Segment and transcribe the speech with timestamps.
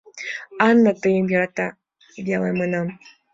[0.67, 1.67] «Ана тыйым йӧрата...»
[2.25, 2.87] веле манам.